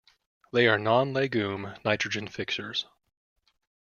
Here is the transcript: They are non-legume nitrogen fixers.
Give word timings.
They 0.51 0.67
are 0.67 0.79
non-legume 0.79 1.75
nitrogen 1.85 2.27
fixers. 2.27 2.87